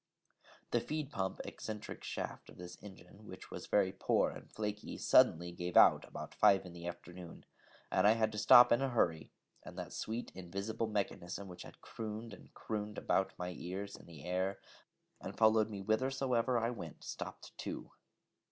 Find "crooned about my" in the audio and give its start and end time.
12.55-13.53